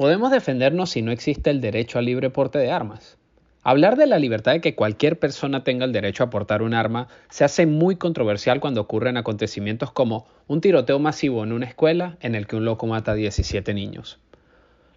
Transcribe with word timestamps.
Podemos 0.00 0.30
defendernos 0.30 0.88
si 0.88 1.02
no 1.02 1.12
existe 1.12 1.50
el 1.50 1.60
derecho 1.60 1.98
al 1.98 2.06
libre 2.06 2.30
porte 2.30 2.58
de 2.58 2.70
armas. 2.70 3.18
Hablar 3.62 3.98
de 3.98 4.06
la 4.06 4.18
libertad 4.18 4.52
de 4.52 4.62
que 4.62 4.74
cualquier 4.74 5.18
persona 5.18 5.62
tenga 5.62 5.84
el 5.84 5.92
derecho 5.92 6.24
a 6.24 6.30
portar 6.30 6.62
un 6.62 6.72
arma 6.72 7.08
se 7.28 7.44
hace 7.44 7.66
muy 7.66 7.96
controversial 7.96 8.60
cuando 8.60 8.80
ocurren 8.80 9.18
acontecimientos 9.18 9.92
como 9.92 10.26
un 10.46 10.62
tiroteo 10.62 10.98
masivo 10.98 11.44
en 11.44 11.52
una 11.52 11.66
escuela 11.66 12.16
en 12.22 12.34
el 12.34 12.46
que 12.46 12.56
un 12.56 12.64
loco 12.64 12.86
mata 12.86 13.12
a 13.12 13.14
17 13.14 13.74
niños. 13.74 14.18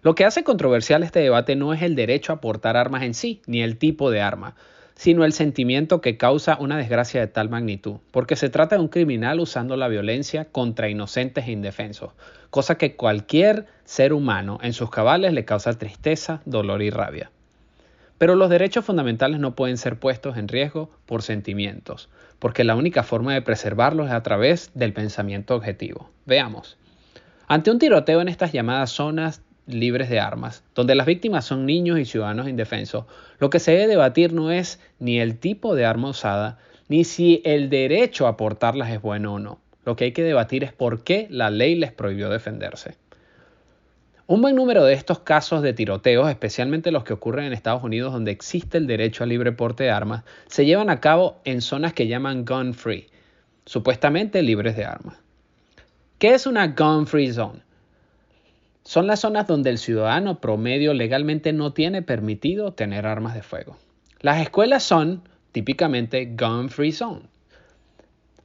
Lo 0.00 0.14
que 0.14 0.24
hace 0.24 0.42
controversial 0.42 1.02
este 1.02 1.20
debate 1.20 1.54
no 1.54 1.74
es 1.74 1.82
el 1.82 1.96
derecho 1.96 2.32
a 2.32 2.40
portar 2.40 2.78
armas 2.78 3.02
en 3.02 3.12
sí, 3.12 3.42
ni 3.46 3.60
el 3.60 3.76
tipo 3.76 4.10
de 4.10 4.22
arma, 4.22 4.56
sino 4.94 5.24
el 5.24 5.32
sentimiento 5.32 6.00
que 6.00 6.16
causa 6.16 6.56
una 6.60 6.76
desgracia 6.76 7.20
de 7.20 7.26
tal 7.26 7.48
magnitud, 7.48 7.96
porque 8.10 8.36
se 8.36 8.48
trata 8.48 8.76
de 8.76 8.82
un 8.82 8.88
criminal 8.88 9.40
usando 9.40 9.76
la 9.76 9.88
violencia 9.88 10.46
contra 10.46 10.88
inocentes 10.88 11.46
e 11.46 11.52
indefensos, 11.52 12.12
cosa 12.50 12.76
que 12.76 12.96
cualquier 12.96 13.66
ser 13.84 14.12
humano 14.12 14.58
en 14.62 14.72
sus 14.72 14.90
cabales 14.90 15.32
le 15.32 15.44
causa 15.44 15.72
tristeza, 15.78 16.40
dolor 16.44 16.82
y 16.82 16.90
rabia. 16.90 17.30
Pero 18.18 18.36
los 18.36 18.48
derechos 18.48 18.84
fundamentales 18.84 19.40
no 19.40 19.56
pueden 19.56 19.76
ser 19.76 19.98
puestos 19.98 20.36
en 20.36 20.48
riesgo 20.48 20.90
por 21.04 21.22
sentimientos, 21.22 22.08
porque 22.38 22.62
la 22.62 22.76
única 22.76 23.02
forma 23.02 23.34
de 23.34 23.42
preservarlos 23.42 24.06
es 24.06 24.12
a 24.12 24.22
través 24.22 24.70
del 24.74 24.92
pensamiento 24.92 25.56
objetivo. 25.56 26.10
Veamos. 26.24 26.78
Ante 27.46 27.70
un 27.70 27.78
tiroteo 27.78 28.20
en 28.20 28.28
estas 28.28 28.52
llamadas 28.52 28.90
zonas 28.90 29.42
libres 29.66 30.10
de 30.10 30.20
armas, 30.20 30.62
donde 30.74 30.94
las 30.94 31.06
víctimas 31.06 31.44
son 31.44 31.66
niños 31.66 31.98
y 31.98 32.04
ciudadanos 32.04 32.48
indefensos, 32.48 33.04
lo 33.38 33.50
que 33.50 33.60
se 33.60 33.72
debe 33.72 33.86
debatir 33.86 34.32
no 34.32 34.50
es 34.50 34.80
ni 34.98 35.20
el 35.20 35.38
tipo 35.38 35.74
de 35.74 35.84
arma 35.84 36.10
usada, 36.10 36.58
ni 36.88 37.04
si 37.04 37.40
el 37.44 37.70
derecho 37.70 38.26
a 38.26 38.36
portarlas 38.36 38.90
es 38.90 39.00
bueno 39.00 39.34
o 39.34 39.38
no. 39.38 39.58
Lo 39.84 39.96
que 39.96 40.04
hay 40.04 40.12
que 40.12 40.22
debatir 40.22 40.64
es 40.64 40.72
por 40.72 41.02
qué 41.04 41.26
la 41.30 41.50
ley 41.50 41.74
les 41.74 41.92
prohibió 41.92 42.30
defenderse. 42.30 42.96
Un 44.26 44.40
buen 44.40 44.56
número 44.56 44.84
de 44.84 44.94
estos 44.94 45.18
casos 45.18 45.60
de 45.60 45.74
tiroteos, 45.74 46.30
especialmente 46.30 46.90
los 46.90 47.04
que 47.04 47.12
ocurren 47.12 47.44
en 47.44 47.52
Estados 47.52 47.82
Unidos 47.82 48.12
donde 48.14 48.30
existe 48.30 48.78
el 48.78 48.86
derecho 48.86 49.22
al 49.22 49.28
libre 49.28 49.52
porte 49.52 49.84
de 49.84 49.90
armas, 49.90 50.24
se 50.46 50.64
llevan 50.64 50.88
a 50.88 51.00
cabo 51.00 51.42
en 51.44 51.60
zonas 51.60 51.92
que 51.92 52.06
llaman 52.06 52.46
gun 52.46 52.72
free, 52.72 53.08
supuestamente 53.66 54.40
libres 54.40 54.76
de 54.76 54.86
armas. 54.86 55.18
¿Qué 56.18 56.32
es 56.32 56.46
una 56.46 56.68
gun 56.68 57.06
free 57.06 57.30
zone? 57.30 57.60
Son 58.84 59.06
las 59.06 59.20
zonas 59.20 59.46
donde 59.46 59.70
el 59.70 59.78
ciudadano 59.78 60.40
promedio 60.40 60.92
legalmente 60.92 61.52
no 61.52 61.72
tiene 61.72 62.02
permitido 62.02 62.74
tener 62.74 63.06
armas 63.06 63.34
de 63.34 63.42
fuego. 63.42 63.78
Las 64.20 64.42
escuelas 64.42 64.82
son 64.82 65.22
típicamente 65.52 66.26
gun 66.26 66.68
free 66.68 66.92
zone, 66.92 67.22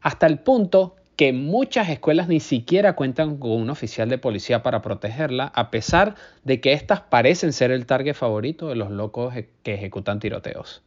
hasta 0.02 0.28
el 0.28 0.40
punto 0.40 0.96
que 1.18 1.34
muchas 1.34 1.90
escuelas 1.90 2.30
ni 2.30 2.40
siquiera 2.40 2.94
cuentan 2.96 3.36
con 3.38 3.52
un 3.52 3.70
oficial 3.70 4.08
de 4.08 4.18
policía 4.18 4.64
para 4.64 4.82
protegerla, 4.82 5.52
a 5.54 5.70
pesar 5.70 6.16
de 6.46 6.62
que 6.62 6.72
éstas 6.72 7.02
parecen 7.02 7.52
ser 7.52 7.72
el 7.72 7.86
target 7.86 8.14
favorito 8.14 8.70
de 8.70 8.76
los 8.76 8.90
locos 8.90 9.34
que 9.64 9.74
ejecutan 9.74 10.20
tiroteos. 10.20 10.82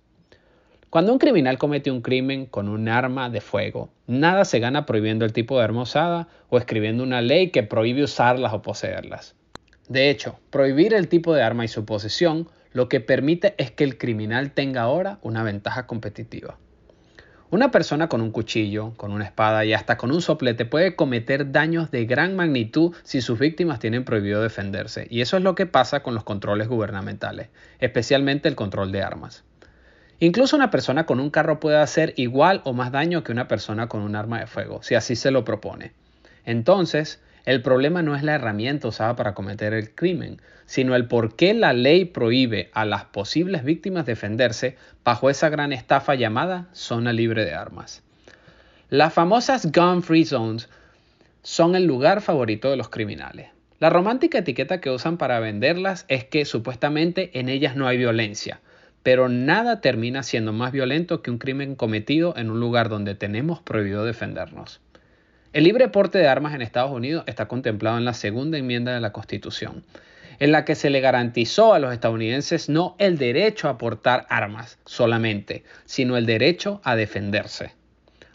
Cuando 0.88 1.12
un 1.12 1.18
criminal 1.18 1.58
comete 1.58 1.90
un 1.90 2.00
crimen 2.00 2.46
con 2.46 2.68
un 2.68 2.88
arma 2.88 3.28
de 3.28 3.42
fuego, 3.42 3.90
nada 4.06 4.46
se 4.46 4.58
gana 4.58 4.86
prohibiendo 4.86 5.26
el 5.26 5.34
tipo 5.34 5.58
de 5.58 5.64
arma 5.64 5.82
usada 5.82 6.28
o 6.48 6.56
escribiendo 6.56 7.02
una 7.02 7.20
ley 7.20 7.50
que 7.50 7.62
prohíbe 7.62 8.02
usarlas 8.02 8.54
o 8.54 8.62
poseerlas. 8.62 9.34
De 9.92 10.08
hecho, 10.08 10.38
prohibir 10.48 10.94
el 10.94 11.08
tipo 11.08 11.34
de 11.34 11.42
arma 11.42 11.66
y 11.66 11.68
su 11.68 11.84
posesión 11.84 12.48
lo 12.72 12.88
que 12.88 13.00
permite 13.00 13.54
es 13.58 13.70
que 13.70 13.84
el 13.84 13.98
criminal 13.98 14.52
tenga 14.52 14.80
ahora 14.80 15.18
una 15.20 15.42
ventaja 15.42 15.86
competitiva. 15.86 16.56
Una 17.50 17.70
persona 17.70 18.08
con 18.08 18.22
un 18.22 18.30
cuchillo, 18.30 18.94
con 18.96 19.12
una 19.12 19.26
espada 19.26 19.66
y 19.66 19.74
hasta 19.74 19.98
con 19.98 20.10
un 20.10 20.22
soplete 20.22 20.64
puede 20.64 20.96
cometer 20.96 21.52
daños 21.52 21.90
de 21.90 22.06
gran 22.06 22.34
magnitud 22.36 22.96
si 23.02 23.20
sus 23.20 23.38
víctimas 23.38 23.80
tienen 23.80 24.06
prohibido 24.06 24.40
defenderse. 24.40 25.06
Y 25.10 25.20
eso 25.20 25.36
es 25.36 25.42
lo 25.42 25.54
que 25.54 25.66
pasa 25.66 26.02
con 26.02 26.14
los 26.14 26.24
controles 26.24 26.68
gubernamentales, 26.68 27.50
especialmente 27.78 28.48
el 28.48 28.54
control 28.54 28.92
de 28.92 29.02
armas. 29.02 29.44
Incluso 30.20 30.56
una 30.56 30.70
persona 30.70 31.04
con 31.04 31.20
un 31.20 31.28
carro 31.28 31.60
puede 31.60 31.76
hacer 31.76 32.14
igual 32.16 32.62
o 32.64 32.72
más 32.72 32.92
daño 32.92 33.22
que 33.24 33.32
una 33.32 33.46
persona 33.46 33.90
con 33.90 34.00
un 34.00 34.16
arma 34.16 34.40
de 34.40 34.46
fuego, 34.46 34.82
si 34.82 34.94
así 34.94 35.16
se 35.16 35.30
lo 35.30 35.44
propone. 35.44 35.92
Entonces, 36.46 37.20
el 37.44 37.62
problema 37.62 38.02
no 38.02 38.14
es 38.14 38.22
la 38.22 38.34
herramienta 38.34 38.88
usada 38.88 39.16
para 39.16 39.34
cometer 39.34 39.72
el 39.72 39.94
crimen, 39.94 40.40
sino 40.66 40.94
el 40.94 41.06
por 41.06 41.34
qué 41.34 41.54
la 41.54 41.72
ley 41.72 42.04
prohíbe 42.04 42.70
a 42.72 42.84
las 42.84 43.04
posibles 43.04 43.64
víctimas 43.64 44.06
defenderse 44.06 44.76
bajo 45.04 45.28
esa 45.28 45.48
gran 45.48 45.72
estafa 45.72 46.14
llamada 46.14 46.68
zona 46.72 47.12
libre 47.12 47.44
de 47.44 47.54
armas. 47.54 48.02
Las 48.90 49.12
famosas 49.12 49.72
gun 49.72 50.02
free 50.02 50.24
zones 50.24 50.68
son 51.42 51.74
el 51.74 51.84
lugar 51.84 52.20
favorito 52.20 52.70
de 52.70 52.76
los 52.76 52.88
criminales. 52.88 53.48
La 53.80 53.90
romántica 53.90 54.38
etiqueta 54.38 54.80
que 54.80 54.90
usan 54.90 55.16
para 55.16 55.40
venderlas 55.40 56.04
es 56.06 56.24
que 56.24 56.44
supuestamente 56.44 57.36
en 57.40 57.48
ellas 57.48 57.74
no 57.74 57.88
hay 57.88 57.98
violencia, 57.98 58.60
pero 59.02 59.28
nada 59.28 59.80
termina 59.80 60.22
siendo 60.22 60.52
más 60.52 60.70
violento 60.70 61.22
que 61.22 61.32
un 61.32 61.38
crimen 61.38 61.74
cometido 61.74 62.36
en 62.36 62.50
un 62.50 62.60
lugar 62.60 62.88
donde 62.88 63.16
tenemos 63.16 63.60
prohibido 63.60 64.04
defendernos. 64.04 64.80
El 65.52 65.64
libre 65.64 65.88
porte 65.88 66.16
de 66.16 66.28
armas 66.28 66.54
en 66.54 66.62
Estados 66.62 66.90
Unidos 66.90 67.24
está 67.26 67.46
contemplado 67.46 67.98
en 67.98 68.06
la 68.06 68.14
segunda 68.14 68.56
enmienda 68.56 68.94
de 68.94 69.02
la 69.02 69.12
Constitución, 69.12 69.84
en 70.38 70.50
la 70.50 70.64
que 70.64 70.74
se 70.74 70.88
le 70.88 71.00
garantizó 71.00 71.74
a 71.74 71.78
los 71.78 71.92
estadounidenses 71.92 72.70
no 72.70 72.96
el 72.98 73.18
derecho 73.18 73.68
a 73.68 73.76
portar 73.76 74.24
armas 74.30 74.78
solamente, 74.86 75.62
sino 75.84 76.16
el 76.16 76.24
derecho 76.24 76.80
a 76.84 76.96
defenderse. 76.96 77.74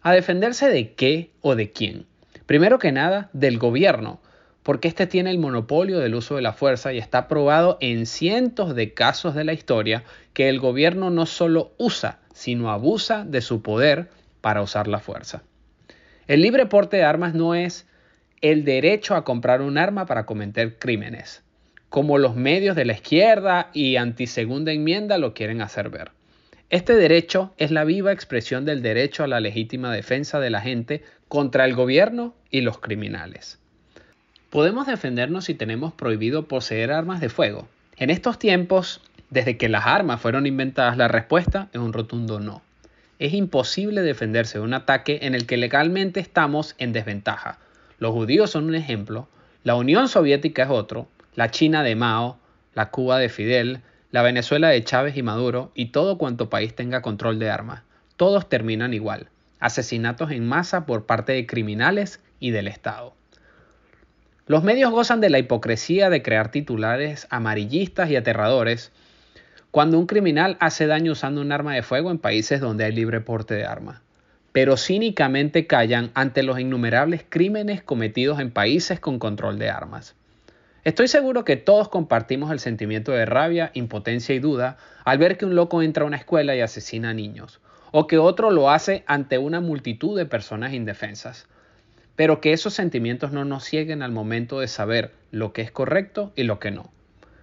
¿A 0.03 0.13
defenderse 0.13 0.69
de 0.69 0.93
qué 0.93 1.31
o 1.41 1.55
de 1.55 1.71
quién? 1.71 2.05
Primero 2.45 2.77
que 2.77 2.91
nada, 2.91 3.31
del 3.33 3.57
gobierno, 3.57 4.21
porque 4.61 4.87
éste 4.87 5.07
tiene 5.07 5.31
el 5.31 5.39
monopolio 5.39 5.97
del 5.97 6.13
uso 6.13 6.35
de 6.35 6.43
la 6.43 6.53
fuerza 6.53 6.93
y 6.93 6.99
está 6.99 7.27
probado 7.27 7.79
en 7.81 8.05
cientos 8.05 8.75
de 8.75 8.93
casos 8.93 9.33
de 9.33 9.43
la 9.43 9.53
historia 9.53 10.03
que 10.33 10.49
el 10.49 10.59
gobierno 10.59 11.09
no 11.09 11.25
solo 11.25 11.71
usa, 11.79 12.19
sino 12.35 12.69
abusa 12.69 13.25
de 13.25 13.41
su 13.41 13.63
poder 13.63 14.07
para 14.41 14.61
usar 14.61 14.87
la 14.87 14.99
fuerza. 14.99 15.41
El 16.27 16.41
libre 16.41 16.65
porte 16.65 16.97
de 16.97 17.03
armas 17.03 17.33
no 17.33 17.55
es 17.55 17.87
el 18.41 18.65
derecho 18.65 19.15
a 19.15 19.23
comprar 19.23 19.61
un 19.61 19.77
arma 19.77 20.05
para 20.05 20.25
cometer 20.25 20.77
crímenes, 20.77 21.41
como 21.87 22.17
los 22.17 22.35
medios 22.35 22.75
de 22.75 22.83
la 22.83 22.93
izquierda 22.93 23.69
y 23.71 23.95
antisegunda 23.95 24.73
enmienda 24.73 25.17
lo 25.19 25.33
quieren 25.33 25.61
hacer 25.61 25.89
ver. 25.89 26.11
Este 26.69 26.95
derecho 26.95 27.53
es 27.57 27.71
la 27.71 27.85
viva 27.85 28.11
expresión 28.11 28.65
del 28.65 28.81
derecho 28.81 29.23
a 29.23 29.27
la 29.27 29.39
legítima 29.39 29.93
defensa 29.93 30.41
de 30.41 30.49
la 30.49 30.59
gente 30.59 31.01
contra 31.29 31.63
el 31.63 31.75
gobierno 31.75 32.35
y 32.51 32.59
los 32.59 32.77
criminales. 32.79 33.57
Podemos 34.49 34.85
defendernos 34.85 35.45
si 35.45 35.53
tenemos 35.53 35.93
prohibido 35.93 36.49
poseer 36.49 36.91
armas 36.91 37.21
de 37.21 37.29
fuego. 37.29 37.69
En 37.95 38.09
estos 38.09 38.37
tiempos, 38.37 38.99
desde 39.29 39.55
que 39.55 39.69
las 39.69 39.85
armas 39.85 40.19
fueron 40.19 40.45
inventadas, 40.45 40.97
la 40.97 41.07
respuesta 41.07 41.69
es 41.71 41.79
un 41.79 41.93
rotundo 41.93 42.41
no 42.41 42.66
es 43.19 43.33
imposible 43.33 44.01
defenderse 44.01 44.59
de 44.59 44.63
un 44.63 44.73
ataque 44.73 45.19
en 45.23 45.35
el 45.35 45.45
que 45.45 45.57
legalmente 45.57 46.19
estamos 46.19 46.75
en 46.77 46.93
desventaja. 46.93 47.57
Los 47.99 48.11
judíos 48.11 48.51
son 48.51 48.65
un 48.65 48.75
ejemplo, 48.75 49.27
la 49.63 49.75
Unión 49.75 50.07
Soviética 50.07 50.63
es 50.63 50.69
otro, 50.69 51.07
la 51.35 51.51
China 51.51 51.83
de 51.83 51.95
Mao, 51.95 52.37
la 52.73 52.89
Cuba 52.89 53.17
de 53.17 53.29
Fidel, 53.29 53.81
la 54.11 54.21
Venezuela 54.21 54.69
de 54.69 54.83
Chávez 54.83 55.17
y 55.17 55.23
Maduro 55.23 55.71
y 55.75 55.87
todo 55.87 56.17
cuanto 56.17 56.49
país 56.49 56.75
tenga 56.75 57.01
control 57.01 57.39
de 57.39 57.49
armas. 57.49 57.81
Todos 58.15 58.47
terminan 58.49 58.93
igual, 58.93 59.29
asesinatos 59.59 60.31
en 60.31 60.47
masa 60.47 60.85
por 60.85 61.05
parte 61.05 61.33
de 61.33 61.45
criminales 61.45 62.21
y 62.39 62.51
del 62.51 62.67
Estado. 62.67 63.13
Los 64.45 64.63
medios 64.63 64.91
gozan 64.91 65.19
de 65.19 65.29
la 65.29 65.39
hipocresía 65.39 66.09
de 66.09 66.21
crear 66.21 66.51
titulares 66.51 67.27
amarillistas 67.29 68.09
y 68.09 68.15
aterradores 68.15 68.93
cuando 69.71 69.99
un 69.99 70.07
criminal 70.07 70.57
hace 70.59 70.87
daño 70.87 71.11
usando 71.11 71.41
un 71.41 71.51
arma 71.51 71.73
de 71.73 71.83
fuego 71.83 72.09
en 72.09 72.19
países 72.19 72.61
donde 72.61 72.85
hay 72.85 72.91
libre 72.91 73.21
porte 73.21 73.53
de 73.53 73.65
armas, 73.65 74.01
pero 74.51 74.77
cínicamente 74.77 75.67
callan 75.67 76.09
ante 76.13 76.41
los 76.41 76.59
innumerables 76.59 77.25
crímenes 77.27 77.83
cometidos 77.83 78.39
en 78.39 78.51
países 78.51 78.99
con 78.99 79.19
control 79.19 79.59
de 79.59 79.69
armas. 79.69 80.15
Estoy 80.83 81.09
seguro 81.09 81.43
que 81.43 81.57
todos 81.57 81.89
compartimos 81.89 82.49
el 82.49 82.59
sentimiento 82.59 83.11
de 83.11 83.25
rabia, 83.25 83.71
impotencia 83.73 84.33
y 84.33 84.39
duda 84.39 84.77
al 85.03 85.17
ver 85.17 85.37
que 85.37 85.45
un 85.45 85.53
loco 85.53 85.81
entra 85.81 86.05
a 86.05 86.07
una 86.07 86.15
escuela 86.15 86.55
y 86.55 86.61
asesina 86.61 87.09
a 87.09 87.13
niños, 87.13 87.59
o 87.91 88.07
que 88.07 88.17
otro 88.17 88.51
lo 88.51 88.69
hace 88.69 89.03
ante 89.05 89.37
una 89.37 89.59
multitud 89.59 90.17
de 90.17 90.25
personas 90.25 90.73
indefensas. 90.73 91.45
Pero 92.15 92.39
que 92.39 92.53
esos 92.53 92.73
sentimientos 92.73 93.33
no 93.33 93.43
nos 93.43 93.65
cieguen 93.65 94.01
al 94.01 94.13
momento 94.13 94.61
de 94.61 94.69
saber 94.69 95.11
lo 95.29 95.51
que 95.51 95.61
es 95.61 95.71
correcto 95.71 96.31
y 96.37 96.43
lo 96.43 96.59
que 96.59 96.71
no. 96.71 96.89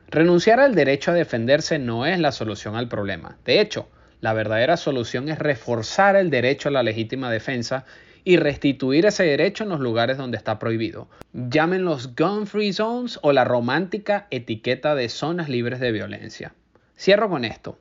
Renunciar 0.09 0.61
al 0.61 0.75
derecho 0.75 1.11
a 1.11 1.15
defenderse 1.15 1.79
no 1.79 2.07
es 2.07 2.19
la 2.19 2.33
solución 2.33 2.77
al 2.77 2.89
problema. 2.89 3.37
De 3.45 3.61
hecho, 3.61 3.89
la 4.21 4.33
verdadera 4.33 4.77
solución 4.77 5.29
es 5.29 5.39
reforzar 5.39 6.17
el 6.17 6.31
derecho 6.31 6.69
a 6.69 6.73
la 6.73 6.83
legítima 6.83 7.31
defensa 7.31 7.85
y 8.25 8.37
restituir 8.39 9.07
ese 9.07 9.25
derecho 9.25 9.65
en 9.65 9.71
los 9.71 9.81
lugares 9.81 10.17
donde 10.17 10.39
está 10.39 10.59
prohibido. 10.59 11.09
Llámenlos 11.33 12.15
gun 12.17 12.47
free 12.47 12.73
zones 12.73 13.19
o 13.23 13.33
la 13.33 13.45
romántica 13.45 14.27
etiqueta 14.31 14.95
de 14.95 15.09
zonas 15.09 15.49
libres 15.49 15.79
de 15.79 15.93
violencia. 15.93 16.55
Cierro 16.97 17.29
con 17.29 17.45
esto. 17.45 17.79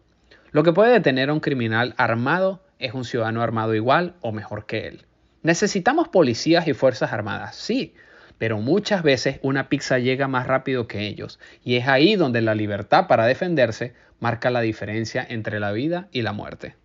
Lo 0.51 0.63
que 0.63 0.73
puede 0.73 0.91
detener 0.91 1.29
a 1.29 1.33
un 1.33 1.39
criminal 1.39 1.93
armado 1.97 2.61
es 2.79 2.93
un 2.93 3.05
ciudadano 3.05 3.41
armado 3.41 3.73
igual 3.73 4.15
o 4.21 4.31
mejor 4.31 4.65
que 4.65 4.87
él. 4.87 5.05
Necesitamos 5.43 6.09
policías 6.09 6.67
y 6.67 6.73
fuerzas 6.73 7.13
armadas, 7.13 7.55
sí, 7.55 7.93
pero 8.43 8.59
muchas 8.59 9.03
veces 9.03 9.39
una 9.41 9.69
pizza 9.69 9.99
llega 9.99 10.27
más 10.27 10.47
rápido 10.47 10.85
que 10.85 11.07
ellos, 11.07 11.39
y 11.63 11.77
es 11.77 11.87
ahí 11.87 12.17
donde 12.17 12.41
la 12.41 12.55
libertad 12.55 13.07
para 13.07 13.25
defenderse 13.25 13.93
marca 14.19 14.51
la 14.51 14.59
diferencia 14.59 15.25
entre 15.29 15.61
la 15.61 15.71
vida 15.71 16.09
y 16.11 16.23
la 16.23 16.33
muerte. 16.33 16.75